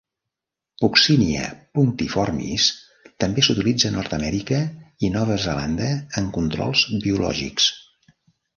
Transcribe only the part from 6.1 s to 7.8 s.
en controls biològics.